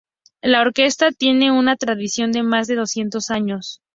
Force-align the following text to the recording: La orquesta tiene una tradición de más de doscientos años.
La 0.41 0.61
orquesta 0.61 1.11
tiene 1.11 1.51
una 1.51 1.75
tradición 1.75 2.31
de 2.31 2.41
más 2.41 2.65
de 2.65 2.73
doscientos 2.73 3.29
años. 3.29 3.83